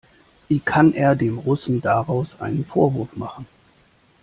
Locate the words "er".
0.95-1.15